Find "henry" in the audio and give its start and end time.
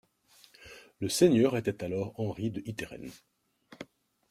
2.19-2.49